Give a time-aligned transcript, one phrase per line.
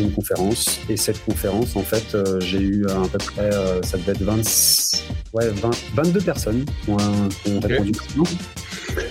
[0.00, 0.80] Une conférence.
[0.88, 4.22] Et cette conférence, en fait, euh, j'ai eu à peu près, euh, ça devait être
[4.22, 4.36] 20,
[5.34, 7.92] ouais, 20, 22 personnes qui ont, ont répondu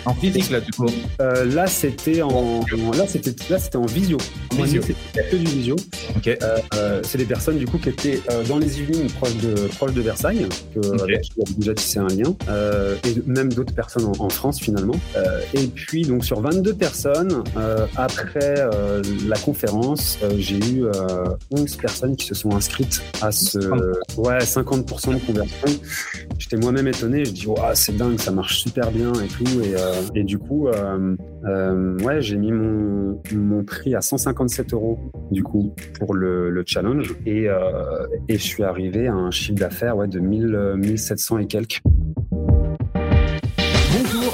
[0.07, 0.85] en physique là du coup.
[1.21, 2.61] Euh, là c'était en,
[2.95, 4.17] là c'était là c'était en visio.
[4.53, 4.81] En visio.
[4.81, 5.75] C'était que du visio.
[6.15, 6.27] Ok.
[6.27, 9.93] Euh, euh, c'est des personnes du coup qui étaient dans les Yvelines proches de proches
[9.93, 12.35] de Versailles, que avec qui on déjà tissé un lien,
[13.05, 14.95] et même d'autres personnes en, en, France finalement.
[15.53, 17.43] et puis donc sur 22 personnes
[17.95, 18.55] après
[19.27, 20.85] la conférence, j'ai eu
[21.51, 23.57] 11 personnes qui se sont inscrites à ce
[24.17, 25.67] ouais 50% de conversion.
[26.37, 27.25] J'étais moi-même étonné.
[27.25, 29.61] Je dis waouh c'est dingue, ça marche super bien et tout.
[29.61, 34.73] Et, euh, et du coup, euh, euh, ouais, j'ai mis mon, mon prix à 157
[34.73, 34.99] euros
[35.31, 37.15] du coup pour le, le challenge.
[37.25, 37.47] Et,
[38.27, 41.81] et je suis arrivé à un chiffre d'affaires ouais, de 1000, 1700 et quelques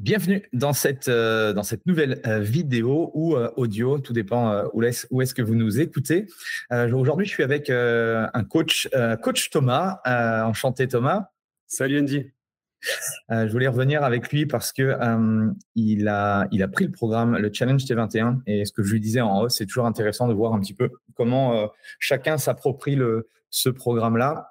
[0.00, 4.82] Bienvenue dans cette, euh, dans cette nouvelle euh, vidéo ou euh, audio, tout dépend où,
[4.82, 6.24] est, où est-ce que vous nous écoutez.
[6.70, 8.88] Aujourd'hui, je suis avec un coach,
[9.22, 10.00] coach Thomas.
[10.06, 11.26] enchanté Thomas.
[11.66, 12.30] Salut Andy.
[13.28, 14.96] je voulais revenir avec lui parce que
[15.74, 18.40] il, a, il a pris le programme, le Challenge T21.
[18.46, 20.74] Et ce que je lui disais en haut, c'est toujours intéressant de voir un petit
[20.74, 22.98] peu comment chacun s'approprie
[23.50, 24.48] ce programme-là.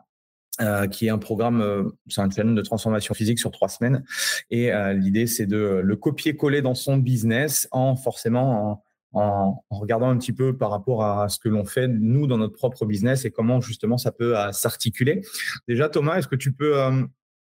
[0.62, 4.04] Euh, qui est un programme, euh, c'est un challenge de transformation physique sur trois semaines.
[4.50, 8.84] Et euh, l'idée, c'est de le copier-coller dans son business en forcément
[9.14, 12.38] en, en, regardant un petit peu par rapport à ce que l'on fait nous dans
[12.38, 15.22] notre propre business et comment justement ça peut s'articuler.
[15.70, 16.76] Déjà, Thomas, est-ce que tu peux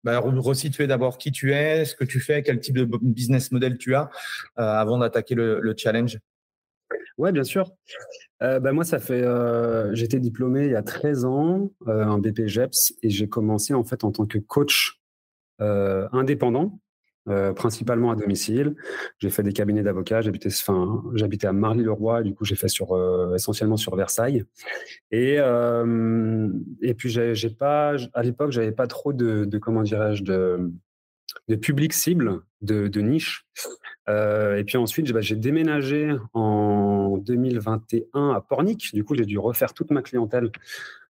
[0.05, 3.79] bah, resituer d'abord qui tu es, ce que tu fais, quel type de business model
[3.79, 4.11] tu as
[4.57, 6.19] avant d'attaquer le, le challenge?
[7.19, 7.73] Ouais, bien sûr.
[8.43, 9.23] Euh, bah, moi, ça fait.
[9.23, 13.83] Euh, J'étais diplômé il y a 13 ans, euh, un BPGEPS, et j'ai commencé en
[13.85, 15.01] fait en tant que coach
[15.61, 16.79] euh, indépendant,
[17.29, 18.77] euh, principalement à domicile.
[19.19, 20.21] J'ai fait des cabinets d'avocats.
[20.21, 22.23] J'habitais, enfin, j'habitais à Marly-le-Roi.
[22.23, 22.97] Du coup, j'ai fait sur
[23.35, 24.45] essentiellement sur Versailles.
[25.11, 25.39] Et
[26.83, 27.97] et puis j'ai pas.
[28.15, 30.71] À l'époque, j'avais pas trop de, comment dirais-je de
[31.49, 33.47] de public cible, de, niche.
[34.09, 38.95] Euh, et puis ensuite, bah, j'ai déménagé en 2021 à Pornic.
[38.95, 40.51] Du coup, j'ai dû refaire toute ma clientèle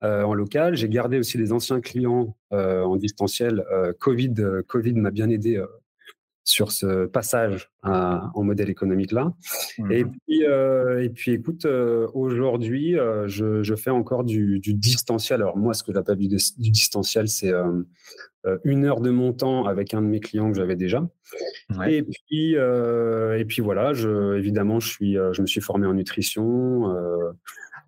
[0.05, 0.77] euh, en local.
[0.77, 3.65] J'ai gardé aussi des anciens clients euh, en distanciel.
[3.99, 4.35] Covid,
[4.69, 5.63] Covid m'a bien aidé
[6.45, 9.33] sur ce passage en modèle économique là.
[9.91, 11.67] Et mmh puis, et puis, écoute,
[12.15, 15.41] aujourd'hui, je, je, fais encore du, du, distanciel.
[15.41, 17.53] Alors moi, ce que j'appelle du, du distanciel, c'est
[18.47, 21.09] euh, une heure de mon temps avec un de mes clients que j'avais déjà.
[21.89, 25.87] Et puis, euh, et puis voilà, je, évidemment, je suis, euh, je me suis formé
[25.87, 26.93] en nutrition,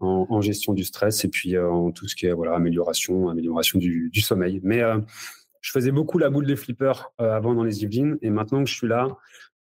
[0.00, 4.10] en, gestion du stress et puis en tout ce qui est voilà amélioration, amélioration du,
[4.12, 4.60] du sommeil.
[4.62, 4.82] Mais
[5.64, 8.74] je faisais beaucoup la boule de flipper avant dans les Yvelines et maintenant que je
[8.74, 9.08] suis là,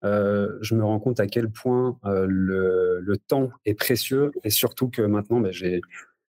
[0.03, 5.03] je me rends compte à quel point le, le, temps est précieux et surtout que
[5.03, 5.81] maintenant, ben, j'ai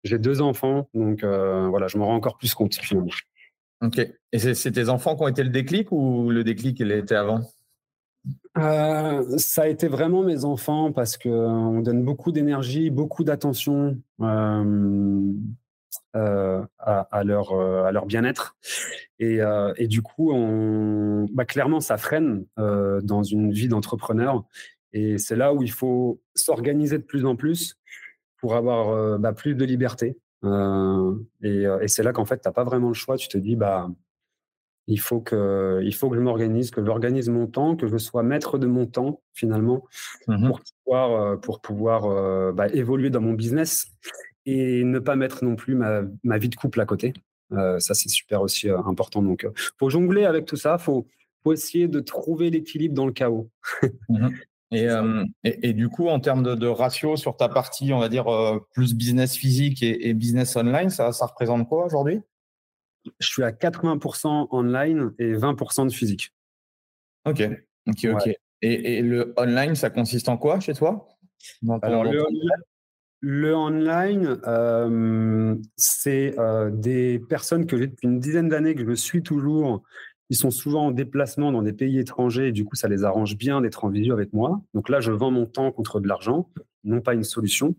[0.05, 3.11] j'ai deux enfants, donc voilà, je me rends encore plus compte finalement.
[3.83, 4.01] Ok.
[4.33, 7.43] Et c'est tes enfants qui ont été le déclic ou le déclic, il était avant?
[8.57, 13.99] Euh, ça a été vraiment mes enfants parce qu'on donne beaucoup d'énergie, beaucoup d'attention.
[16.17, 18.57] Euh, à, leur, à leur bien-être.
[19.19, 19.41] Et,
[19.77, 24.45] et, du coup, on, bah, clairement, ça freine dans une vie d'entrepreneur.
[24.93, 27.77] Et c'est là où il faut s'organiser de plus en plus
[28.39, 30.19] pour avoir bah, plus de liberté.
[30.45, 33.17] et, et c'est là qu'en fait, tu n'as pas vraiment le choix.
[33.17, 33.89] Tu te dis, bah,
[34.89, 38.23] il faut que, il faut que je m'organise, que j'organise mon temps, que je sois
[38.23, 39.85] maître de mon temps finalement
[40.27, 43.89] mmh pour pouvoir, euh, pour pouvoir euh, bah, évoluer dans mon business
[44.49, 47.13] et ne pas mettre non plus ma, ma vie de couple à côté.
[47.53, 49.23] Euh, ça, c'est super aussi important.
[49.23, 49.47] Donc,
[49.79, 50.79] faut jongler avec tout ça.
[50.79, 51.07] Faut,
[51.43, 53.51] faut essayer de trouver l'équilibre dans le chaos.
[54.09, 54.29] Mmh
[54.71, 58.27] et, et, du coup, en termes de, ratio sur ta partie, on va dire
[58.75, 62.21] plus business physique et, et business online, ça, ça représente quoi aujourd'hui?
[63.19, 66.35] Je suis à 80% online et 20% de physique.
[67.25, 67.43] Ok,
[67.87, 68.31] ok, ok.
[68.61, 71.09] Et, le online, ça consiste en quoi chez toi?
[71.83, 72.63] Alors, le, online,
[74.47, 79.83] euh, c'est euh, des personnes que j'ai depuis une dizaine d'années que je suis toujours.
[80.31, 83.37] Ils sont souvent en déplacement dans des pays étrangers et du coup, ça les arrange
[83.37, 84.61] bien d'être en visio avec moi.
[84.75, 86.51] Donc là, je vends mon temps contre de l'argent,
[86.85, 87.75] non pas une solution.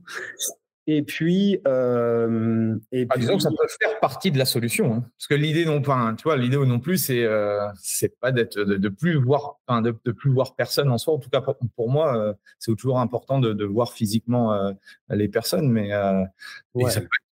[0.91, 5.06] Et puis, euh, et ah, disons que ça peut faire partie de la solution, hein.
[5.19, 8.57] parce que l'idée non pas, tu vois, l'idée non plus, c'est euh, c'est pas d'être
[8.57, 11.13] de, plus voir, enfin de, plus voir personne en soi.
[11.13, 11.44] En tout cas,
[11.75, 14.74] pour, moi, euh, c'est toujours important de, voir physiquement
[15.12, 15.89] les personnes, mais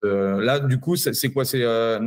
[0.03, 1.43] là, du coup, c'est quoi?
[1.43, 1.63] C'est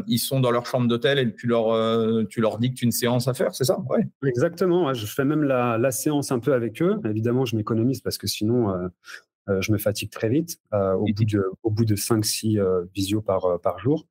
[0.06, 3.34] ils sont dans leur chambre d'hôtel et tu leur tu leur dictes une séance à
[3.34, 3.80] faire, c'est ça?
[3.88, 4.06] Ouais.
[4.24, 4.94] Exactement.
[4.94, 7.00] Je fais même la, la, séance un peu avec eux.
[7.04, 8.72] Évidemment, je m'économise parce que sinon
[9.50, 12.84] euh, je me fatigue très vite euh, au, bout de, au bout de 5-6 euh,
[12.94, 14.06] visios par, par jour.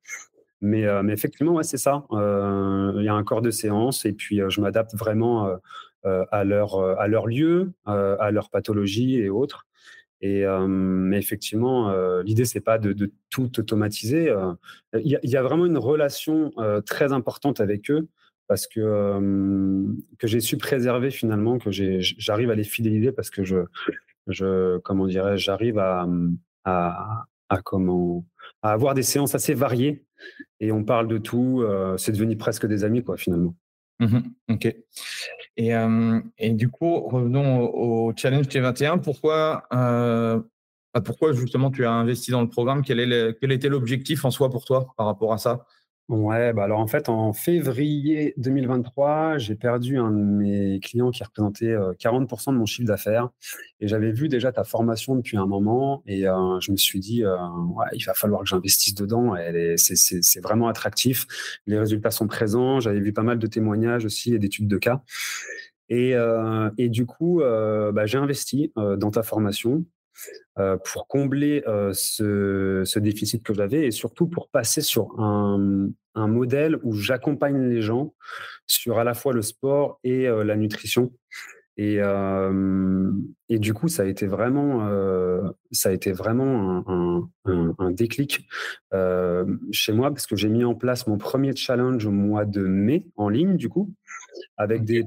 [0.60, 2.04] Mais, mais effectivement, ouais, c'est ça.
[2.10, 5.58] Il y a un corps de séance et puis je m'adapte vraiment
[6.04, 9.66] à, leur, à leur lieu, à leur pathologie et autres.
[10.20, 11.90] Et mais effectivement,
[12.20, 14.34] l'idée c'est pas de, de, tout automatiser.
[14.92, 16.52] Il y, y, a vraiment une relation
[16.84, 18.06] très importante avec eux
[18.46, 19.18] parce que
[20.18, 23.64] que j'ai su préserver finalement, que j'arrive à les fidéliser parce que je
[24.26, 26.06] je, comment j'arrive à,
[28.62, 30.04] avoir des séances assez variées
[30.60, 31.62] et on parle de tout.
[31.62, 33.54] Euh, c'est devenu presque des amis, quoi, finalement.
[34.00, 34.74] Mmh ok.
[35.56, 39.00] Et, euh, et, du coup, revenons au, challenge T21.
[39.00, 40.40] Pourquoi, euh,
[41.04, 42.82] pourquoi justement tu as investi dans le programme?
[42.82, 43.00] Quel
[43.52, 45.66] était l'objectif en soi pour toi par rapport à ça?
[46.10, 51.22] Ouais, bah alors en fait, en février 2023, j'ai perdu un de mes clients qui
[51.22, 53.28] représentait 40% de mon chiffre d'affaires.
[53.78, 57.86] Et j'avais vu déjà ta formation depuis un moment et je me suis dit, ouais,
[57.92, 59.36] il va falloir que j'investisse dedans.
[59.76, 61.28] C'est vraiment attractif.
[61.68, 62.80] Les résultats sont présents.
[62.80, 65.02] J'avais vu pas mal de témoignages aussi et d'études de cas.
[65.90, 66.16] Et,
[66.76, 69.84] et du coup, bah, j'ai investi dans ta formation.
[70.58, 76.76] Euh, pour combler euh, ce, déficit que j'avais et surtout pour passer sur un, modèle
[76.82, 78.14] où j'accompagne les gens
[78.66, 81.12] sur à la fois le sport et euh, la nutrition.
[81.76, 81.98] Et,
[83.48, 84.86] et, du coup, ça a été vraiment,
[85.70, 86.84] ça a été vraiment
[87.46, 88.46] un, déclic
[89.72, 93.06] chez moi parce que j'ai mis en place mon premier challenge au mois de mai
[93.16, 93.94] en ligne, du coup,
[94.58, 95.06] avec des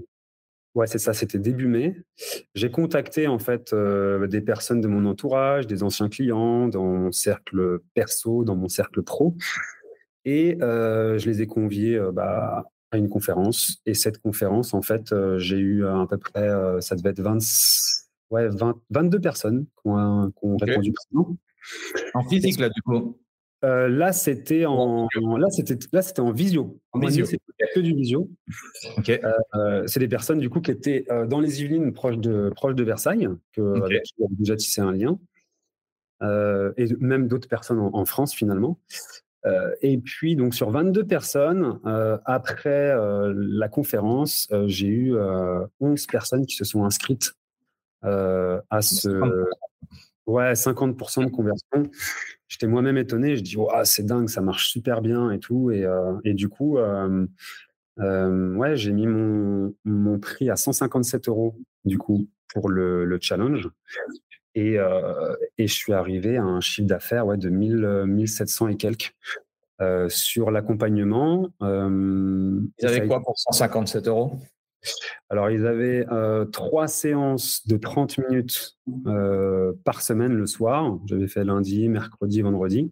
[0.75, 1.95] Ouais, c'est ça, c'était début mai.
[2.55, 7.11] J'ai contacté en fait euh, des personnes de mon entourage, des anciens clients, dans mon
[7.11, 9.35] cercle perso, dans mon cercle pro.
[10.25, 13.81] Et euh, je les ai conviés euh, bah, à une conférence.
[13.85, 16.49] Et cette conférence, en fait, j'ai eu à peu près,
[16.81, 17.37] ça devait être 20,
[18.31, 18.49] ouais,
[18.89, 21.37] 22 personnes qui ont, répondu présent.
[22.15, 23.17] En physique, là, du coup?
[23.63, 25.07] Euh, là, c'était en,
[25.37, 26.79] là, c'était, là, c'était en visio.
[26.91, 27.25] En visio.
[27.73, 28.29] Que du visio.
[29.09, 32.75] Euh, c'est des personnes, du coup, qui étaient euh, dans les Yvelines, proches de, proches
[32.75, 35.19] de Versailles, que, avec qui j'avais déjà tissé un lien.
[36.77, 38.79] et même d'autres personnes en, France, finalement.
[39.81, 41.79] et puis, donc, sur 22 personnes,
[42.25, 45.15] après la conférence, j'ai eu
[45.79, 47.33] 11 personnes qui se sont inscrites
[48.01, 49.09] à ce.
[50.25, 51.89] Ouais, 50% de conversion
[52.53, 53.35] j'étais moi-même étonné.
[53.35, 55.71] Je dis, oh, c'est dingue, ça marche super bien et tout.
[55.71, 57.25] Et, euh, et du coup, euh,
[57.99, 63.17] euh, ouais, j'ai mis mon, mon, prix à 157 euros du coup pour le, le
[63.19, 63.69] challenge.
[64.55, 64.75] Et,
[65.57, 69.15] et, je suis arrivé à un chiffre d'affaires ouais, de 1000, 1700 et quelques
[70.09, 71.49] sur l'accompagnement.
[71.59, 74.37] Vous avez quoi pour 157 euros?
[75.29, 80.99] Alors, ils avaient euh, trois séances de 30 minutes euh, par semaine le soir.
[81.05, 82.91] J'avais fait lundi, mercredi, vendredi.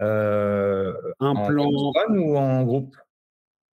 [0.00, 1.68] Euh, un plan.
[1.68, 2.96] ou en groupe?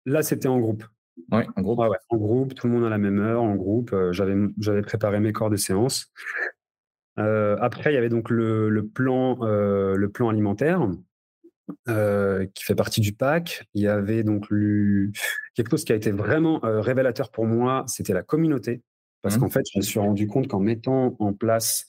[0.05, 0.83] Là, c'était en groupe.
[1.31, 1.79] Oui, en groupe.
[2.09, 3.95] en groupe, tout le monde à la même heure, en groupe.
[4.11, 6.11] J'avais préparé mes corps de séance.
[7.17, 10.87] après, il y avait donc le, plan, le plan alimentaire
[11.87, 13.67] qui fait partie du pack.
[13.73, 14.47] Il y avait donc
[15.55, 18.81] quelque chose qui a été vraiment révélateur pour moi, c'était la communauté.
[19.21, 19.39] Parce mmh.
[19.39, 21.87] qu'en fait, je me suis rendu compte qu'en mettant en place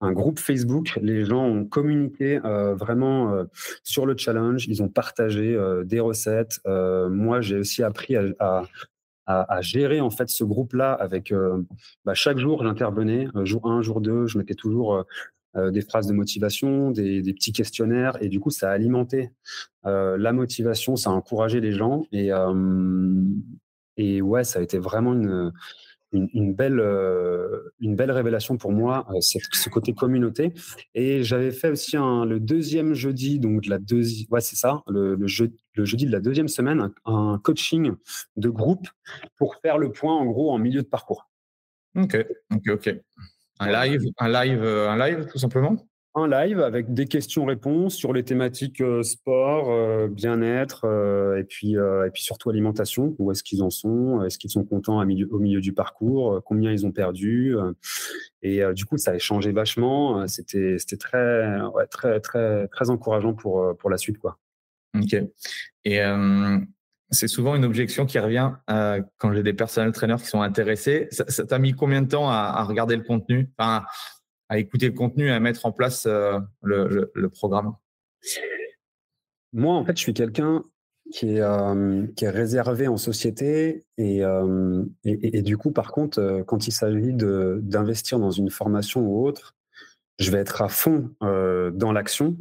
[0.00, 0.98] un groupe Facebook.
[1.00, 3.44] Les gens ont communiqué euh, vraiment euh,
[3.84, 4.66] sur le challenge.
[4.66, 6.60] Ils ont partagé euh, des recettes.
[6.66, 8.64] moi, j'ai aussi appris à,
[9.26, 10.92] à, gérer en fait ce groupe-là.
[10.92, 11.32] Avec
[12.04, 13.28] bah, chaque jour, j'intervenais.
[13.44, 15.04] jour 1, jour 2, je mettais toujours
[15.54, 19.30] des phrases de motivation, des, petits questionnaires, et du coup, ça a alimenté
[19.84, 22.04] la motivation, ça a encouragé les gens.
[22.12, 22.30] Et,
[23.96, 25.52] et ouais, ça a été vraiment une
[26.12, 30.52] une, belle, euh, une belle révélation pour moi, euh, ce côté communauté.
[30.94, 35.26] Et j'avais fait aussi le deuxième jeudi, donc la deuxième, ouais, c'est ça, le, le,
[35.74, 37.92] le, jeudi de la deuxième semaine, un, coaching
[38.36, 38.88] de groupe
[39.36, 41.28] pour faire le point en gros en milieu de parcours.
[41.96, 42.16] Ok,
[42.54, 43.00] ok, ok.
[43.60, 45.76] Un live, un live, euh, un live tout simplement?
[46.14, 50.86] Un live avec des questions-réponses sur les thématiques euh, sport, euh, bien-être
[51.38, 53.14] et puis et puis surtout alimentation.
[53.18, 54.24] Où est-ce qu'ils en sont?
[54.24, 56.42] Est-ce qu'ils sont contents au milieu du parcours?
[56.44, 57.54] Combien ils ont perdu?
[58.42, 60.26] Et du coup, ça a changé vachement.
[60.26, 61.58] C'était c'était très
[61.90, 64.38] très très très encourageant pour pour la suite quoi.
[64.96, 65.14] Ok.
[65.84, 66.00] Et
[67.10, 71.08] c'est souvent une objection qui revient quand j'ai des personnels traîneurs qui sont intéressés.
[71.10, 73.50] Ça t'a mis combien de temps à, regarder le contenu
[74.50, 77.74] à écouter le contenu et à mettre en place euh, le, programme?
[79.52, 80.64] Moi, en fait, je suis quelqu'un
[81.12, 86.72] qui est, euh, réservé en société euh, et, et, du coup, par contre, quand il
[86.72, 89.54] s'agit d'investir dans une formation ou autre,
[90.18, 92.36] je vais être à fond dans l'action.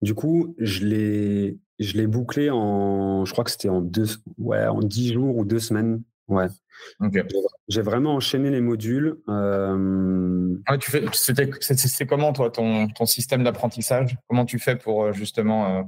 [0.00, 4.06] Du coup, je l'ai, je l'ai bouclé en, je crois que c'était en deux,
[4.38, 6.02] ouais, en dix jours ou deux semaines.
[6.28, 6.48] Ouais.
[7.68, 9.16] J'ai vraiment enchaîné les modules.
[9.28, 10.56] Euh...
[10.80, 14.16] tu fais, c'est, comment toi ton, ton système d'apprentissage?
[14.28, 15.82] Comment tu fais pour euh, justement euh,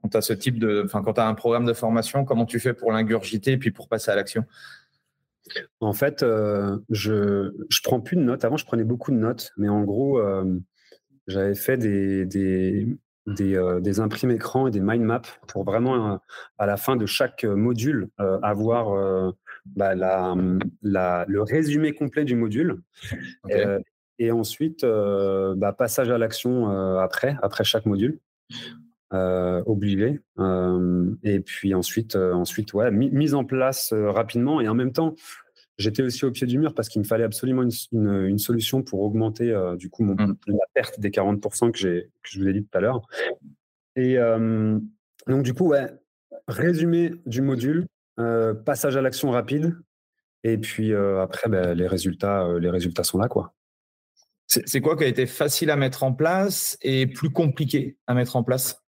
[0.00, 2.46] quand tu as ce type de, enfin quand tu as un programme de formation, comment
[2.46, 4.44] tu fais pour l'ingurgiter et puis pour passer à l'action?
[5.80, 8.44] En fait, euh, je je prends plus de notes.
[8.44, 10.22] Avant, je prenais beaucoup de notes, mais en gros,
[11.26, 12.86] j'avais fait des, des
[13.26, 16.20] des, des imprimes écran et des mind maps pour vraiment
[16.58, 18.08] à la fin de chaque module
[18.42, 19.32] avoir
[19.66, 20.34] bah, la,
[20.82, 22.80] la, le résumé complet du module.
[23.50, 23.80] Euh,
[24.18, 28.20] et ensuite, euh, bah, passage à l'action euh, après, après chaque module.
[29.12, 30.20] obligé.
[31.22, 34.60] et puis ensuite, ensuite ouais, mise en place rapidement.
[34.60, 35.14] Et en même temps,
[35.80, 39.00] j'étais aussi au pied du mur parce qu'il me fallait absolument une, une, solution pour
[39.00, 40.36] augmenter du coup mon, mmh.
[40.46, 43.02] la perte des 40% que, que je vous ai dit tout à l'heure.
[43.96, 44.16] Et
[45.26, 45.88] donc du coup, ouais,
[46.48, 47.86] résumé du module,
[48.18, 49.76] euh, passage à l'action rapide.
[50.42, 53.28] Et puis euh, après, ben, les, résultats, euh, les résultats sont là.
[53.28, 53.54] quoi.
[54.46, 58.34] C'est quoi qui a été facile à mettre en place et plus compliqué à mettre
[58.34, 58.82] en place?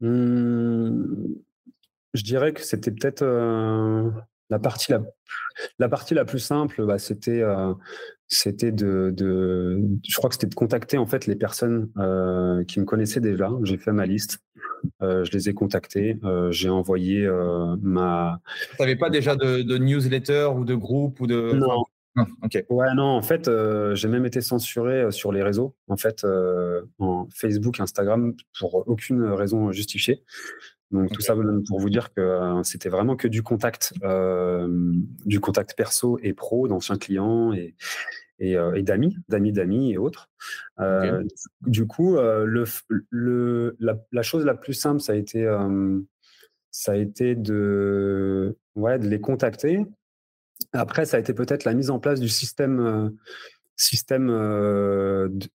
[0.00, 1.34] Mmh,
[2.12, 3.24] Je dirais que c'était peut-être
[4.50, 5.02] la, partie la,
[5.78, 7.42] la partie la plus simple, bah, c'était
[8.28, 11.88] c'était de, de, je crois que c'était de contacter en fait les personnes
[12.66, 13.50] qui me connaissaient déjà.
[13.62, 14.40] J'ai fait ma liste
[15.02, 16.18] euh, je les ai contactés.
[16.24, 18.40] Euh, j'ai envoyé euh, ma.
[18.72, 21.52] Tu n'avais pas déjà de, newsletter ou de groupe ou de.
[21.54, 21.84] Non.
[22.42, 22.64] ok.
[22.70, 23.50] Ouais, non, en fait,
[23.94, 26.24] j'ai même été censuré sur les réseaux, en fait,
[26.98, 30.22] en Facebook, Instagram, pour aucune raison justifiée.
[30.90, 31.34] Donc tout ça
[31.66, 33.94] pour vous dire que c'était vraiment que du contact,
[35.24, 37.74] du contact perso et pro d'anciens clients et,
[38.42, 40.28] euh, et, d'amis, d'amis, d'amis et autres.
[40.80, 41.22] Euh,
[41.62, 42.44] du coup, euh,
[43.10, 45.44] le, la, chose la plus simple, ça a été,
[46.70, 49.86] ça a été de, ouais, de les contacter.
[50.72, 53.16] Après, ça a été peut-être la mise en place du système
[53.76, 54.28] système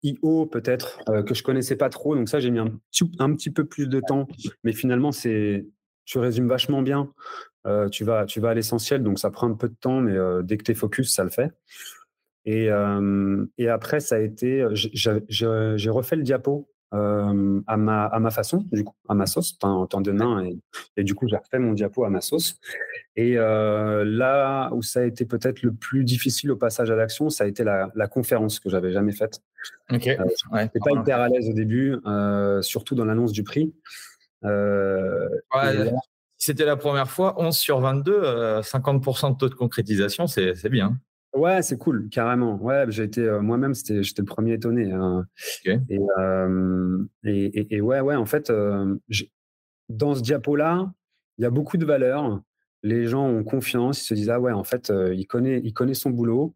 [0.03, 2.15] IO peut-être que je connaissais pas trop.
[2.15, 4.27] Donc ça, j'ai mis un petit, un petit, peu plus de temps,
[4.63, 5.65] mais finalement, c'est
[6.05, 7.11] tu résumes vachement bien.
[7.91, 10.57] tu vas tu vas à l'essentiel, donc ça prend un peu de temps, mais dès
[10.57, 11.51] que tu es focus, ça le fait.
[12.45, 12.69] Et,
[13.57, 18.65] et après, ça a été, j'ai refait le diapo euh, à, ma, à ma façon,
[18.71, 20.43] du coup, à ma sauce, en temps de nain.
[20.43, 20.57] Et,
[20.97, 22.59] et, du coup, j'ai refait mon diapo à ma sauce.
[23.15, 27.29] Et euh, là où ça a été peut-être le plus difficile au passage à l'action,
[27.29, 29.41] ça a été la, la conférence que j'avais jamais faite.
[29.91, 30.07] Ok.
[30.07, 30.17] Euh,
[30.51, 33.73] ouais, pas hyper à l'aise au début, euh, surtout dans l'annonce du prix.
[34.43, 35.91] Ouais,
[36.37, 40.97] C'était la première fois, 11 sur 22, 50% de taux de concrétisation, c'est bien.
[41.33, 42.55] Ouais, c'est cool, carrément.
[42.61, 44.91] Ouais, j'ai été euh, moi-même, c'était, j'étais le premier étonné.
[44.91, 45.27] Hein.
[45.67, 48.95] Euh, et, et, et, ouais, ouais, en fait, euh,
[49.89, 50.91] dans ce diapo-là,
[51.37, 52.41] il y a beaucoup de valeurs.
[52.81, 55.93] Les gens ont confiance, ils se disent ah ouais, en fait, il connaît, il connaît
[55.93, 56.55] son boulot.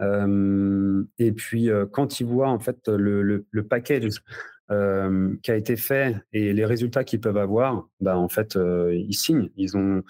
[0.00, 4.22] et puis quand ils voient en fait le, le, le package
[4.68, 8.58] qui a été fait et les résultats qu'ils peuvent avoir, bah, en fait,
[8.90, 9.50] ils signent.
[9.56, 10.02] Ils ont,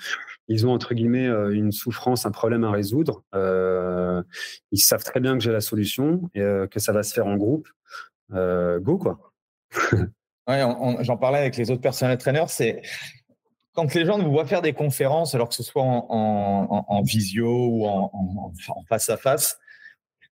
[0.49, 3.23] ils ont, entre guillemets, euh, une souffrance, un problème à résoudre.
[3.35, 7.37] ils savent très bien que j'ai la solution et que ça va se faire en
[7.37, 7.69] groupe.
[8.31, 9.33] go, quoi.
[10.49, 10.65] ouais,
[11.01, 12.51] j'en parlais avec les autres personnels traîneurs.
[12.51, 12.83] C'est
[13.79, 17.87] quand les gens nous voient faire des conférences, alors que ce soit en, visio ou
[17.87, 18.53] en,
[18.89, 19.59] face à face,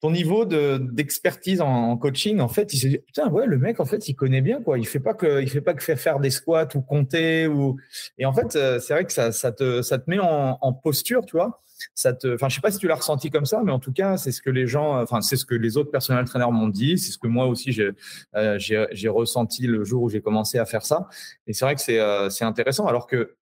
[0.02, 3.86] ton niveau d'expertise en, coaching, en fait, il se dit putain ouais le mec en
[3.86, 4.80] fait il connaît bien quoi.
[4.80, 7.78] Il fait pas que il fait pas que faire faire des squats ou compter ou
[8.18, 11.26] et en fait euh, c'est vrai que ça, ça, te ça te met en, posture
[11.26, 11.62] tu vois.
[11.96, 13.94] Ça te enfin je sais pas si tu l'as ressenti comme ça mais en tout
[13.94, 16.68] cas c'est ce que les gens enfin c'est ce que les autres personnels traîneurs m'ont
[16.68, 17.92] dit c'est ce que moi aussi j'ai
[18.36, 21.08] euh, j'ai ressenti le jour où j'ai commencé à faire ça
[21.48, 23.36] et c'est vrai que c'est euh, c'est intéressant alors que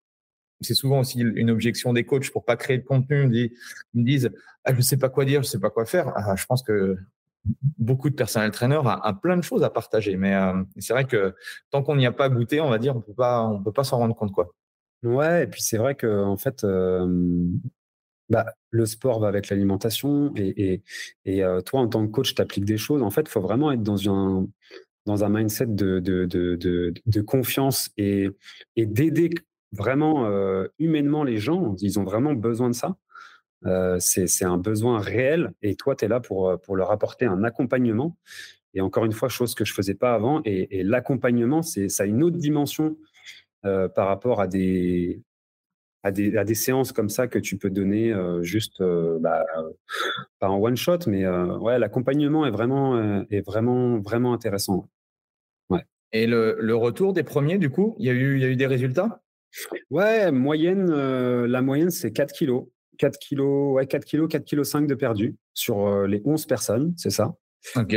[0.61, 3.29] c'est souvent aussi une objection des coachs pour pas créer de contenu.
[3.33, 3.53] Ils
[3.95, 4.31] me disent,
[4.65, 6.13] ah, je sais pas quoi dire, je sais pas quoi faire.
[6.17, 6.97] Ah, je pense que
[7.79, 10.17] beaucoup de personnel trainer a, plein de choses à partager.
[10.17, 11.35] Mais euh, c'est vrai que
[11.71, 13.85] tant qu'on n'y a pas goûté, on va dire, on peut pas, on peut pas
[13.85, 14.53] s'en rendre compte, quoi.
[15.03, 16.65] Ouais, et puis c'est vrai que en fait,
[18.29, 20.83] bah, le sport va avec l'alimentation et,
[21.25, 23.03] et, euh, toi, en tant que coach, tu appliques des choses.
[23.03, 24.47] En fait, il faut vraiment être dans un,
[25.07, 28.29] dans un mindset de, de, de, de confiance et,
[28.75, 29.31] et d'aider
[29.76, 32.97] vraiment euh, humainement les gens, ils ont vraiment besoin de ça.
[33.64, 37.25] Euh, c'est un besoin réel et toi, tu es là pour, euh, pour leur apporter
[37.25, 38.16] un accompagnement.
[38.75, 40.42] Et encore une fois, chose que je faisais pas avant.
[40.45, 42.97] Et, l'accompagnement, ça a une autre dimension
[43.62, 45.23] par rapport à des,
[46.54, 48.83] séances comme ça que tu peux donner juste,
[49.21, 49.47] bah,
[50.38, 54.90] pas en one shot, mais ouais, l'accompagnement est vraiment, est vraiment, vraiment intéressant.
[56.12, 59.23] Et le, retour des premiers, du coup, il y a eu des résultats?
[59.91, 62.67] Ouais, moyenne, euh, la moyenne, c'est 4 kilos.
[62.99, 66.95] 4 kilos, ouais, 4 kilos, 4 kilos 5 de perdu sur euh, les 11 personnes,
[66.97, 67.35] c'est ça.
[67.76, 67.95] Ok.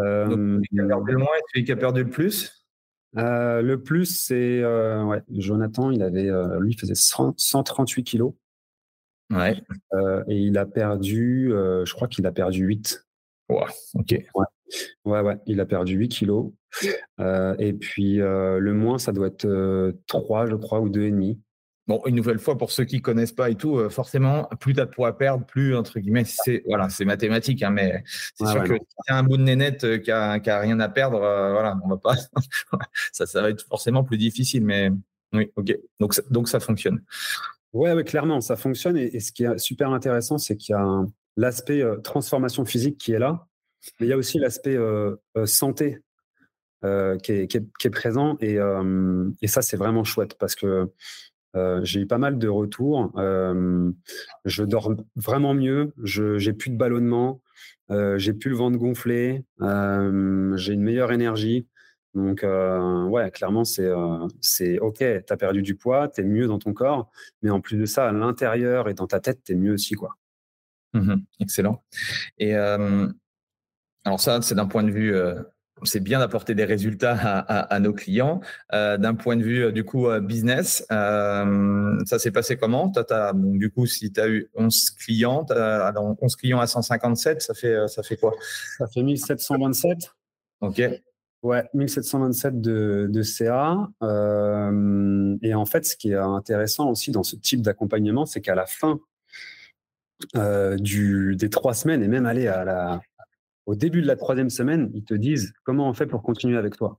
[0.00, 2.66] Euh, Donc, celui qui a perdu le moins et celui qui a perdu le plus?
[3.14, 8.34] Le plus, c'est ouais, Jonathan, il avait, lui, il faisait 138 kilos.
[9.30, 9.60] Ouais.
[10.28, 13.04] et il a perdu, je crois qu'il a perdu 8.
[13.48, 14.14] Ouais, ok.
[14.34, 14.44] Ouais.
[15.04, 16.52] ouais, ouais, il a perdu 8 kilos.
[17.20, 19.46] Euh, et puis euh, le moins, ça doit être
[20.06, 21.38] 3, euh, je crois, ou 2,5.
[21.86, 24.84] Bon, une nouvelle fois, pour ceux qui connaissent pas et tout, forcément, plus tu as
[24.84, 28.62] de poids à perdre, plus, entre guillemets, c'est voilà, c'est mathématique, hein, mais c'est sûr
[28.62, 31.18] que si tu as un bout de nénette qui a, qui a rien à perdre,
[31.18, 32.14] voilà, on va pas.
[33.12, 34.90] ça, ça va être forcément plus difficile, mais
[35.32, 35.78] oui, ok.
[35.98, 37.02] Donc, ça, donc ça fonctionne.
[37.72, 38.98] Ouais, ouais, clairement, ça fonctionne.
[38.98, 41.06] Et, ce qui est super intéressant, c'est qu'il y a
[41.38, 43.46] l'aspect transformation physique qui est là,
[43.98, 44.76] mais il y a aussi l'aspect
[45.46, 46.02] santé
[46.84, 48.36] euh, qui, est, présent.
[48.40, 50.88] Et, euh, et ça, c'est vraiment chouette parce que
[51.56, 53.10] euh, j'ai eu pas mal de retours.
[53.16, 55.92] je dors vraiment mieux.
[56.04, 57.42] J'ai plus de ballonnement.
[57.90, 59.44] j'ai plus le ventre gonflé.
[59.60, 61.66] j'ai une meilleure énergie.
[62.14, 63.90] Donc, ouais, clairement, c'est
[64.40, 64.98] c'est OK.
[64.98, 67.10] Tu as perdu du poids, tu es mieux dans ton corps.
[67.42, 69.94] Mais en plus de ça, à l'intérieur et dans ta tête, tu es mieux aussi.
[69.94, 70.16] quoi.
[70.94, 71.82] Mmh excellent.
[72.38, 75.12] Et alors, ça, c'est d'un point de vue
[75.84, 78.40] c'est bien d'apporter des résultats à, nos clients.
[78.72, 82.92] Euh, d'un point de vue euh, du coup euh, business, ça s'est passé comment?
[83.34, 88.02] Du coup, si tu as eu 11 clients, 11 clients à 157, ça fait, ça
[88.02, 88.34] fait quoi?
[88.78, 90.14] Ça fait 1727.
[90.60, 90.82] Ok.
[91.42, 93.88] Ouais, 1727 de, de CA.
[94.02, 98.66] et en fait, ce qui est intéressant aussi dans ce type d'accompagnement, c'est qu'à la
[98.66, 98.98] fin
[100.80, 103.00] du, des trois semaines, et même aller à la,
[103.68, 106.74] au début de la troisième semaine, ils te disent comment on fait pour continuer avec
[106.74, 106.98] toi?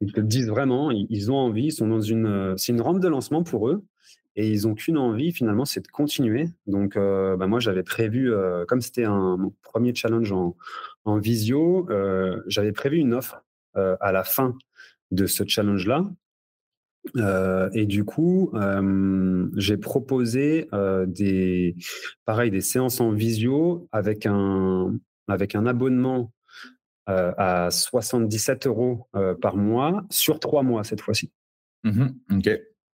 [0.00, 2.98] Ils te disent vraiment, ils ont envie, ils sont dans une, euh, c'est une rampe
[2.98, 3.84] de lancement pour eux
[4.36, 6.48] et ils ont qu'une envie finalement, c'est de continuer.
[6.66, 10.56] Donc, euh, bah, moi, j'avais prévu, euh, comme c'était un premier challenge en,
[11.04, 11.90] en visio,
[12.46, 14.56] j'avais prévu une offre à la fin
[15.10, 16.10] de ce challenge-là.
[17.74, 18.50] et du coup,
[19.56, 20.68] j'ai proposé
[21.06, 21.76] des,
[22.24, 24.94] pareil, des séances en visio avec un,
[25.28, 26.32] avec un abonnement
[27.10, 31.30] euh, à 77 euros euh, par mois sur trois mois cette fois-ci.
[31.82, 32.48] Mmh Donc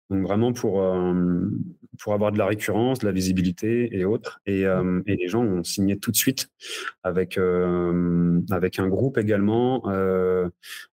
[0.08, 1.50] vraiment pour, euh,
[2.00, 4.40] pour avoir de la récurrence, de la visibilité et autres.
[4.46, 6.48] Et, et les gens ont signé tout de suite
[7.02, 7.38] avec,
[8.50, 9.86] avec un groupe également,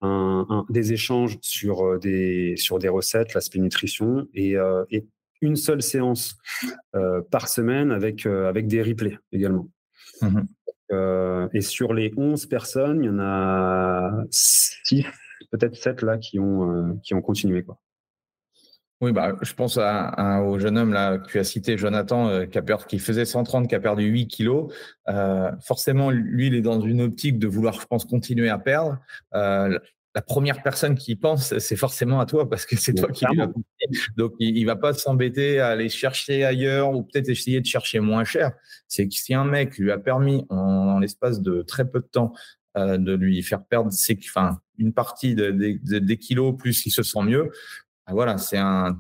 [0.02, 4.58] un, des échanges sur des, sur des recettes, l'aspect nutrition et,
[4.92, 5.08] et
[5.42, 6.38] une seule séance
[7.32, 9.68] par semaine avec, avec des replays également.
[10.22, 10.42] Mmh
[10.92, 15.06] euh, et sur les 11 personnes, il y en a 6,
[15.52, 17.64] peut-être 7 là qui ont, euh, qui ont continué.
[17.64, 17.78] Quoi.
[19.02, 22.58] Oui, bah, je pense au jeune homme là que tu as cité, Jonathan, euh, qui,
[22.58, 24.74] a perdu, qui faisait 130, qui a perdu 8 kilos.
[25.62, 29.00] forcément, lui, il est dans une optique de vouloir, je pense, continuer à perdre.
[30.16, 33.40] La première personne qui pense, c'est forcément à toi parce que c'est toi qui lui
[34.18, 38.00] Donc, il, ne va pas s'embêter à aller chercher ailleurs ou peut-être essayer de chercher
[38.00, 38.54] moins cher.
[38.88, 42.34] C'est que si un mec lui a permis en, l'espace de très peu de temps
[42.78, 47.22] euh, de lui faire perdre ses, enfin, une partie des kilos plus il se sent
[47.24, 47.52] mieux,
[48.08, 49.00] ben voilà, c'est un.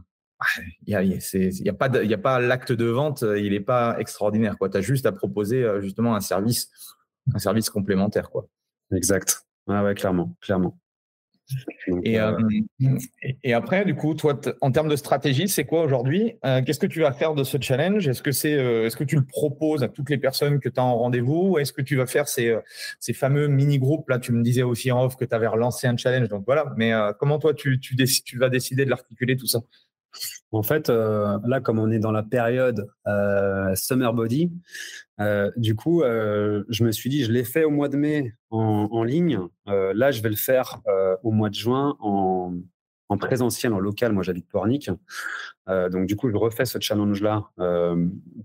[0.88, 4.56] Il n'y a, a, a pas l'acte de vente, il n'est pas extraordinaire.
[4.58, 6.72] Tu as juste à proposer euh, justement un service,
[7.34, 8.30] un service complémentaire.
[8.30, 8.48] Quoi.
[8.94, 9.46] Exact.
[9.68, 10.80] Ouais, ouais, clairement, clairement.
[11.88, 12.38] Euh,
[13.44, 16.36] et, après, du coup, toi, en termes de stratégie, c'est quoi aujourd'hui?
[16.46, 18.08] Euh, Qu'est-ce que tu vas faire de ce challenge?
[18.08, 20.80] Est-ce que, c'est, euh, est-ce que tu le proposes à toutes les personnes que tu
[20.80, 21.58] as en rendez-vous?
[21.58, 22.56] Est-ce que tu vas faire ces,
[23.00, 24.10] ces fameux mini-groupes?
[24.10, 26.30] Là, tu me disais aussi en off que tu avais relancé un challenge.
[26.30, 29.60] Donc voilà, mais comment toi, tu, tu, tu vas décider de l'articuler tout ça?
[30.52, 34.52] En fait, euh, là, comme on est dans la période euh, summer body,
[35.20, 39.04] euh, du coup, je me suis dit, je l'ai fait au mois de mai en,
[39.04, 39.40] ligne.
[39.68, 40.82] là, je vais le faire
[41.24, 42.54] au mois de juin en,
[43.20, 44.14] présentiel, en local.
[44.14, 44.90] Moi, j'habite Pornic.
[45.68, 47.44] donc, du coup, je refais ce challenge-là,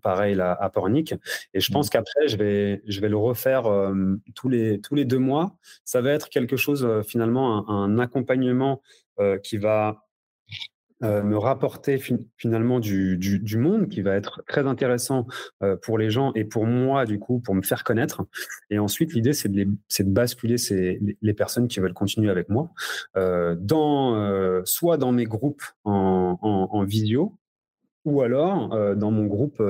[0.03, 1.15] pareil à, Pornic.
[1.55, 1.91] Et je pense mmh.
[1.91, 3.65] qu'après, je vais, je vais le refaire
[4.35, 5.57] tous, les, tous les deux mois.
[5.85, 8.83] Ça va être quelque chose, finalement, un accompagnement
[9.43, 10.04] qui va
[11.03, 11.99] euh, me rapporter
[12.39, 15.27] finalement du, du, monde qui va être très intéressant
[15.63, 18.23] euh, pour les gens et pour moi, du coup, pour me faire connaître.
[18.71, 22.71] Et ensuite, l'idée, c'est de, de, basculer ces, les personnes qui veulent continuer avec moi,
[23.17, 27.33] euh, dans, soit dans mes groupes en, en, visio,
[28.05, 29.63] ou alors dans mon groupe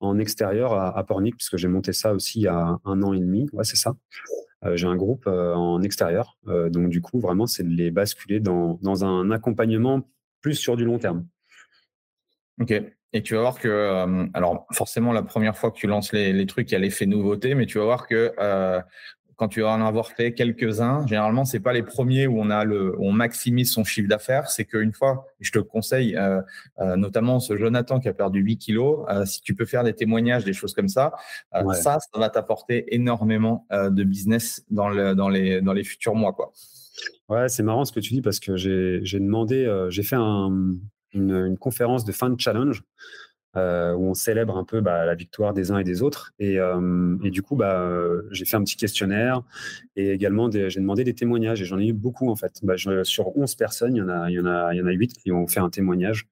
[0.00, 3.20] en extérieur à, Pornic, puisque j'ai monté ça aussi il y a un an et
[3.20, 3.48] demi.
[3.52, 3.94] Ouais, c'est ça.
[4.74, 6.36] j'ai un groupe en extérieur.
[6.46, 10.02] donc, du coup, vraiment, c'est de les basculer dans, dans un accompagnement
[10.40, 11.26] plus sur du long terme.
[12.60, 12.72] Ok.
[13.14, 16.46] Et tu vas voir que, euh, alors forcément, la première fois que tu lances les,
[16.46, 18.80] trucs, il y a l'effet nouveauté, mais tu vas voir que euh,
[19.38, 22.64] quand tu vas en avoir fait quelques-uns, généralement, c'est pas les premiers où on a
[22.64, 24.50] le, on maximise son chiffre d'affaires.
[24.50, 26.42] C'est qu'une fois, je te conseille, euh,
[26.96, 30.52] notamment ce Jonathan qui a perdu 8 kilos, si tu peux faire des témoignages, des
[30.52, 31.12] choses comme ça,
[31.52, 36.34] ça, ça va t'apporter énormément de business dans, le, dans, les, dans les futurs mois,
[36.34, 36.52] quoi.
[37.28, 41.56] Ouais, c'est marrant ce que tu dis parce que j'ai demandé, euh, j'ai fait une,
[41.58, 42.82] conférence de fin de challenge
[43.58, 46.32] euh, où on célèbre un peu bah, la victoire des uns et des autres.
[46.38, 47.88] Et, euh, du coup, bah,
[48.30, 49.42] j'ai fait un petit questionnaire
[49.96, 52.60] et également j'ai demandé des témoignages et j'en ai eu beaucoup en fait.
[52.62, 54.86] Bah, sur 11 personnes, il y, en a, il, y en a, il y en
[54.86, 56.28] a 8 qui ont fait un témoignage.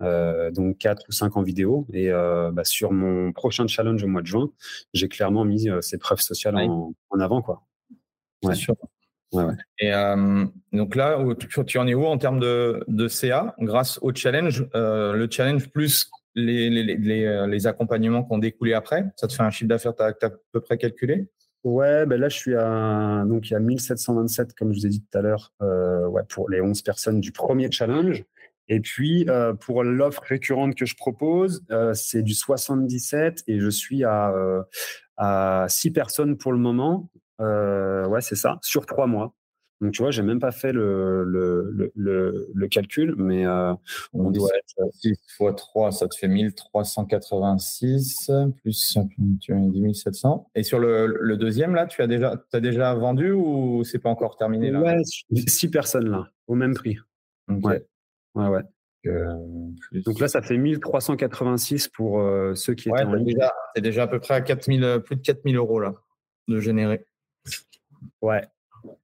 [0.00, 1.86] donc 4 ou 5 en vidéo.
[1.92, 4.50] Et bah, sur mon prochain challenge au mois de juin,
[4.94, 7.42] j'ai clairement mis ces preuves sociales en, avant.
[7.42, 7.62] Quoi.
[8.42, 8.54] Ouais.
[8.54, 8.76] Sûr.
[9.78, 11.18] Et euh, donc là,
[11.66, 15.68] tu, en es où en termes de, de CA grâce au challenge euh, Le challenge
[15.68, 20.18] plus euh, les accompagnements qui ont découlé après, ça te fait un chiffre d'affaires que
[20.18, 21.28] tu as à peu près calculé?
[21.62, 25.18] Ouais, ben là, je suis à, donc a 1727, comme je vous ai dit tout
[25.18, 28.24] à l'heure, ouais, pour les 11 personnes du premier challenge.
[28.68, 29.26] Et puis,
[29.60, 31.62] pour l'offre récurrente que je propose,
[31.92, 34.32] c'est du 77 et je suis à,
[35.18, 37.10] à 6 personnes pour le moment.
[37.40, 39.34] Euh, ouais, c'est ça, sur trois mois.
[39.80, 43.72] Donc, tu vois, j'ai même pas fait le, le, le, le calcul, mais euh,
[44.12, 44.74] on, doit être.
[44.92, 48.30] 6 x 3, ça te fait 1386,
[48.62, 48.98] plus
[49.40, 50.50] tu as 10 700.
[50.54, 54.36] Et sur le, deuxième, là, tu as déjà, as déjà vendu ou c'est pas encore
[54.36, 54.82] terminé là?
[54.82, 55.00] Ouais,
[55.46, 56.98] 6 personnes là, au même prix.
[57.48, 57.82] Ouais.
[58.34, 58.60] Ouais, ouais.
[59.06, 59.34] Euh,
[60.04, 62.22] Donc là, ça fait 1386 pour
[62.54, 63.38] ceux qui étaient en ligne.
[63.74, 65.94] C'est déjà à peu près à 4000, plus de 4000 euros là,
[66.48, 67.06] de générer.
[68.20, 68.42] Ouais.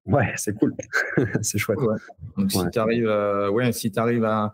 [0.06, 0.74] Ouais, c'est cool.
[1.42, 1.78] c'est chouette.
[2.36, 3.10] Donc, si tu arrives,
[3.52, 4.52] ouais, si arrives à,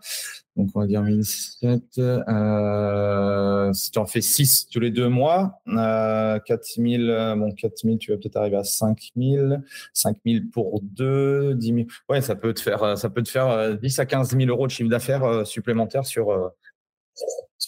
[0.55, 5.61] donc on va dire 1007, euh, si tu en fais 6 tous les deux mois,
[5.67, 11.67] euh, 4000, euh, bon, 4000, tu vas peut-être arriver à 5000, 5000 pour 2, 10
[11.67, 11.79] 000.
[12.07, 14.71] Ouais, ça peut te faire, ça peut te faire 10 à 15 000 euros de
[14.71, 16.51] chiffre d'affaires euh, supplémentaire sur,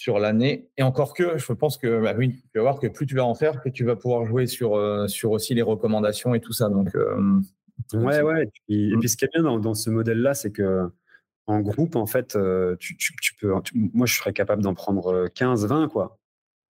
[0.06, 0.70] sur l'année.
[0.78, 3.26] Et encore que, je pense que bah oui, tu vas voir que plus tu vas
[3.26, 6.54] en faire, plus tu vas pouvoir jouer sur, euh, sur aussi les recommandations et tout
[6.54, 6.70] ça.
[6.70, 7.42] Donc, euh,
[7.96, 8.44] ouais, ouais.
[8.70, 10.88] Et puis, ce qui est bien dans, ce modèle-là, c'est que
[11.48, 12.96] en groupe, en fait, euh, tu,
[13.42, 13.52] peux.
[13.74, 16.20] moi, je serais capable d'en prendre 15, 20, quoi.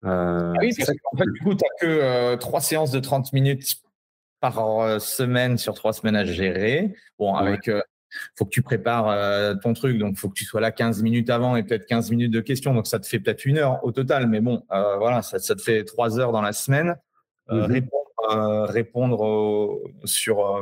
[0.03, 3.81] Ah oui, parce qu'en fait, du coup, tu n'as que trois séances de 30 minutes
[4.39, 6.93] par semaine sur trois semaines à gérer.
[7.19, 7.69] Bon, avec
[8.35, 11.29] faut que tu prépares euh, ton truc, donc faut que tu sois là 15 minutes
[11.29, 13.91] avant et peut-être 15 minutes de questions, donc ça te fait peut-être une heure au
[13.91, 16.97] total, mais bon, euh, voilà, ça, te fait trois heures dans la semaine.
[17.49, 17.87] Euh, mhm.
[18.29, 20.61] Répondre, sur,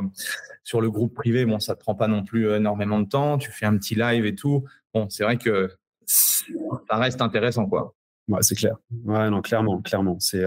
[0.62, 3.38] sur le groupe privé, bon, ça te prend pas non plus énormément de temps.
[3.38, 4.64] Tu fais un petit live et tout.
[4.94, 5.72] Bon, c'est vrai que
[6.06, 7.94] ça reste intéressant, quoi.
[8.28, 8.76] Ouais, c'est clair.
[9.04, 10.18] Ouais, non, clairement, clairement.
[10.20, 10.44] C'est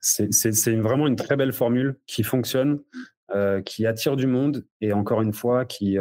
[0.00, 2.80] c'est vraiment une très belle formule qui fonctionne.
[3.64, 5.98] Qui attire du monde et encore une fois qui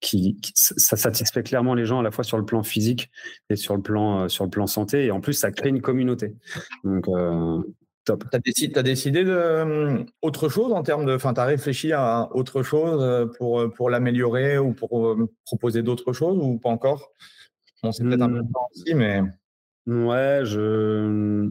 [0.00, 3.10] qui, ça satisfait clairement les gens à la fois sur le plan physique
[3.50, 6.36] et sur le plan sur le plan santé et en plus ça crée une communauté.
[6.84, 7.06] Donc
[8.04, 8.24] top.
[8.30, 11.92] Tu as décidé, as décidé de autre chose en termes de enfin tu as réfléchi
[11.92, 17.10] à autre chose pour pour l'améliorer ou pour proposer d'autres choses ou pas encore?
[17.82, 19.22] On c'est peut-être un peu de temps aussi mais
[19.86, 21.50] ouais je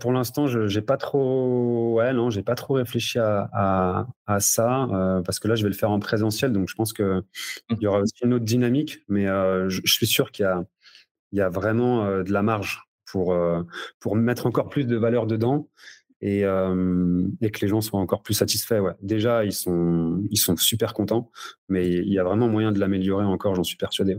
[0.00, 4.84] pour l'instant, je j'ai pas trop, ouais, non, j'ai pas trop réfléchi à, à, ça
[4.84, 7.24] euh, parce que là, je vais le faire en présentiel, donc je pense que mmh.
[7.70, 10.64] il y aura aussi une autre dynamique, mais euh, je, suis sûr qu'il y a,
[11.32, 13.36] il y a vraiment euh, de la marge pour
[14.00, 15.68] pour mettre encore plus de valeur dedans
[16.22, 18.80] et, et que les gens soient encore plus satisfaits.
[18.80, 18.94] Ouais.
[19.02, 21.30] Déjà, ils sont ils sont super contents,
[21.68, 24.16] mais il y a vraiment moyen de l'améliorer encore, j'en suis persuadé.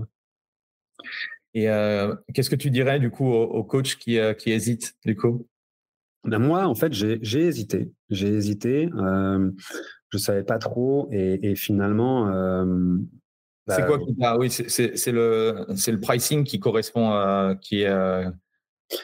[1.53, 5.15] Et euh, qu'est-ce que tu dirais du coup aux, coachs qui, euh, qui hésitent du
[5.15, 5.47] coup?
[6.23, 7.91] Ben Moi, en fait, j'ai hésité.
[8.09, 8.89] J'ai hésité.
[8.97, 9.51] Euh,
[10.09, 11.09] je savais pas trop.
[11.11, 12.29] Et, et finalement.
[12.29, 12.97] Euh,
[13.67, 17.55] c'est bah, quoi qui Oui, c'est le, le pricing qui correspond à.
[17.61, 18.23] Qui est,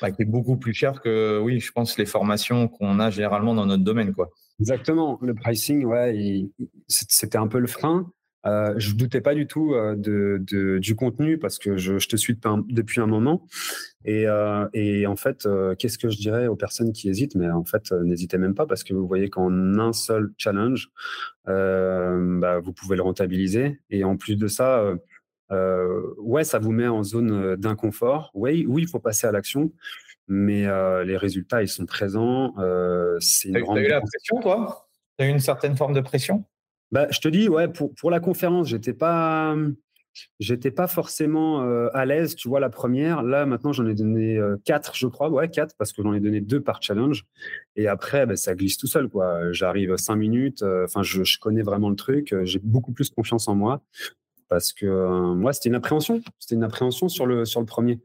[0.01, 3.53] bah, qui est beaucoup plus cher que, oui, je pense, les formations qu'on a généralement
[3.53, 4.13] dans notre domaine.
[4.13, 4.29] Quoi.
[4.59, 5.17] Exactement.
[5.21, 6.49] Le pricing, ouais,
[6.87, 8.11] c'était un peu le frein.
[8.45, 12.15] Euh, je ne doutais pas du tout euh, de, du contenu parce que je, te
[12.15, 13.45] suis depuis un, moment.
[14.05, 15.47] Et, euh, et en fait,
[15.77, 17.35] qu'est-ce que je dirais aux personnes qui hésitent?
[17.35, 20.89] Mais en fait, n'hésitez même pas parce que vous voyez qu'en un seul challenge,
[21.45, 23.79] bah, vous pouvez le rentabiliser.
[23.89, 24.93] Et en plus de ça,
[25.49, 28.31] ouais, ça vous met en zone d'inconfort.
[28.33, 29.71] Oui, oui, il faut passer à l'action.
[30.27, 30.63] Mais
[31.03, 32.53] les résultats, ils sont présents.
[32.57, 33.79] une grande...
[33.79, 34.87] eu la pression, toi?
[35.17, 36.45] Tu as eu une certaine forme de pression?
[36.91, 39.55] Bah, je te dis, ouais, pour, pour la conférence, j'étais pas,
[40.39, 42.35] j'étais pas forcément euh, à l'aise.
[42.35, 45.29] Tu vois, la première, là, maintenant, j'en ai donné euh, quatre, je crois.
[45.29, 47.25] Ouais, quatre, parce que j'en ai donné deux par challenge.
[47.75, 49.51] Et après, bah, ça glisse tout seul, quoi.
[49.51, 50.63] J'arrive cinq minutes.
[50.63, 52.35] Euh, enfin, je, connais vraiment le truc.
[52.43, 53.81] J'ai beaucoup plus confiance en moi
[54.49, 56.21] parce que moi, c'était une appréhension.
[56.39, 57.99] C'était une appréhension sur le, sur le premier.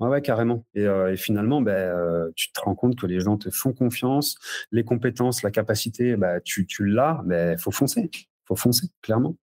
[0.00, 0.64] Ouais, ouais, carrément.
[0.74, 4.36] Et, et finalement, ben, tu te rends compte que les gens te font confiance,
[4.72, 8.10] les compétences, la capacité, bah, tu, tu l'as, mais faut foncer.
[8.46, 9.36] Faut foncer, clairement.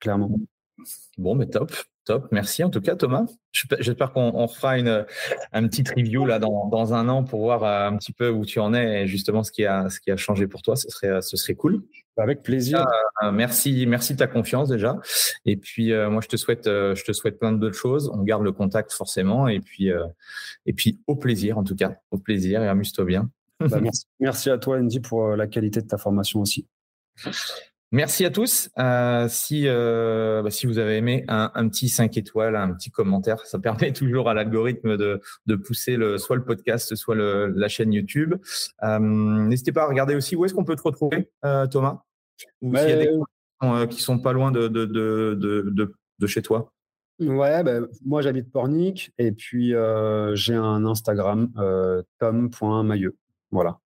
[0.00, 0.30] Clairement.
[1.16, 1.72] Bon, mais top,
[2.04, 2.28] top.
[2.30, 3.26] Merci en tout cas, Thomas.
[3.52, 5.04] J'espère qu'on fera une,
[5.52, 8.60] un petit review là dans, dans, un an pour voir un petit peu où tu
[8.60, 10.76] en es et justement ce qui a, ce qui a changé pour toi.
[10.76, 11.82] Ce serait, ce serait cool.
[12.18, 12.84] Avec plaisir.
[13.22, 14.98] Euh, merci, merci de ta confiance déjà.
[15.44, 18.10] Et puis euh, moi, je te souhaite, euh, je te souhaite plein d'autres choses.
[18.12, 19.48] On garde le contact forcément.
[19.48, 19.90] Et puis,
[20.66, 23.30] et puis au plaisir en tout cas, au plaisir et amuse-toi bien.
[23.60, 24.04] Bah, merci.
[24.20, 26.66] merci à toi, Andy, pour la qualité de ta formation aussi.
[27.90, 28.68] Merci à tous.
[28.78, 32.90] Euh, si, euh, bah, si vous avez aimé, un, un, petit 5 étoiles, un petit
[32.90, 37.46] commentaire, ça permet toujours à l'algorithme de, de pousser le, soit le podcast, soit le,
[37.56, 38.34] la chaîne YouTube.
[38.82, 41.30] Euh, N'hésitez pas à regarder aussi où est-ce qu'on peut te retrouver,
[41.70, 42.02] Thomas?
[42.62, 43.18] Ou s'il y a des
[43.64, 46.72] euh, qui sont pas loin de, de, de, de, chez toi?
[47.18, 51.50] Ouais, bah, moi j'habite Pornic et puis euh, j'ai un Instagram,
[52.18, 53.16] tom.mailleux.
[53.50, 53.78] Voilà.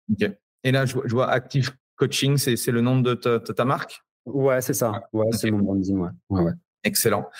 [0.64, 4.02] Et là, je, je vois Active Coaching, c'est le nom de ta, marque?
[4.26, 5.02] Ouais, c'est ça.
[5.12, 5.98] Ouais, c'est mon branding.
[5.98, 6.10] Ouais.
[6.30, 6.52] Ouais, ouais.
[6.84, 7.30] Excellent,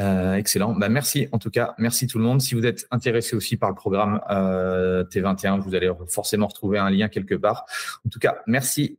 [0.00, 0.74] euh, excellent.
[0.74, 2.40] Bah, merci en tout cas, merci tout le monde.
[2.40, 6.90] Si vous êtes intéressé aussi par le programme euh, T21, vous allez forcément retrouver un
[6.90, 7.64] lien quelque part.
[8.04, 8.98] En tout cas, merci